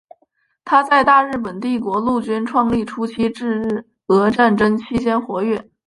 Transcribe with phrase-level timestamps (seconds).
[0.65, 5.69] 他在大日本帝国陆军创立初期至日俄战争期间活跃。